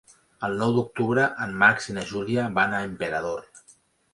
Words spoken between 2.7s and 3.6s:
a Emperador.